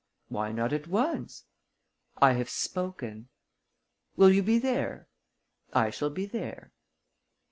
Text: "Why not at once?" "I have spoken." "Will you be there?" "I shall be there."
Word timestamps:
"Why 0.29 0.51
not 0.51 0.73
at 0.73 0.87
once?" 0.87 1.45
"I 2.19 2.31
have 2.33 2.49
spoken." 2.49 3.29
"Will 4.15 4.31
you 4.31 4.41
be 4.41 4.57
there?" 4.57 5.07
"I 5.73 5.91
shall 5.91 6.09
be 6.09 6.25
there." 6.25 6.71